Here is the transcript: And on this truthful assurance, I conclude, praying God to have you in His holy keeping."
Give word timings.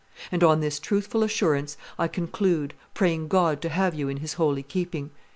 And 0.31 0.43
on 0.43 0.61
this 0.61 0.79
truthful 0.79 1.21
assurance, 1.21 1.77
I 1.99 2.07
conclude, 2.07 2.73
praying 2.95 3.27
God 3.27 3.61
to 3.61 3.69
have 3.69 3.93
you 3.93 4.09
in 4.09 4.17
His 4.17 4.33
holy 4.33 4.63
keeping." 4.63 5.11